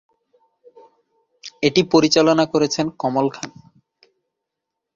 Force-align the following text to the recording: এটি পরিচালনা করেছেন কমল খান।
এটি 1.63 1.81
পরিচালনা 1.93 2.45
করেছেন 2.53 2.85
কমল 3.01 3.27
খান। 3.29 3.49